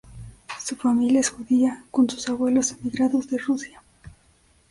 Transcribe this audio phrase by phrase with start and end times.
[0.59, 3.83] Su familia es judía, con sus abuelos emigrados de Rusia.